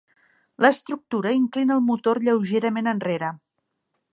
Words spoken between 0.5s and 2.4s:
L'estructura inclina el motor